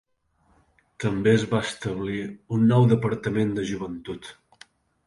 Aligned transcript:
També 1.03 1.33
es 1.39 1.45
va 1.53 1.61
establir 1.67 2.17
un 2.59 2.67
nou 2.73 2.89
departament 2.95 3.57
de 3.61 3.69
joventut. 3.75 4.35